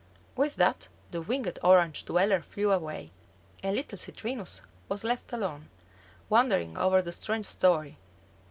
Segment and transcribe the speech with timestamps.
[0.35, 3.11] With that the winged Orange dweller flew away,
[3.61, 5.69] and little Citrinus was left alone,
[6.27, 7.99] wondering over the strange story.